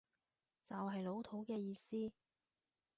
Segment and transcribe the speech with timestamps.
[0.63, 2.11] 就係老土嘅意思